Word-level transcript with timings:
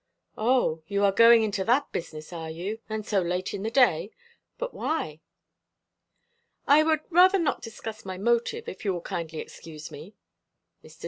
"O, 0.35 0.81
you 0.87 1.03
are 1.03 1.11
going 1.11 1.43
into 1.43 1.63
that 1.63 1.91
business, 1.91 2.33
are 2.33 2.49
you, 2.49 2.79
and 2.89 3.05
so 3.05 3.21
late 3.21 3.53
in 3.53 3.61
the 3.61 3.69
day? 3.69 4.09
But 4.57 4.73
why?" 4.73 5.21
"I 6.65 6.81
would 6.81 7.01
rather 7.11 7.37
not 7.37 7.61
discuss 7.61 8.03
my 8.03 8.17
motive, 8.17 8.67
if 8.67 8.83
you 8.83 8.93
will 8.93 9.01
kindly 9.01 9.37
excuse 9.37 9.91
me." 9.91 10.15
Mr. 10.83 10.99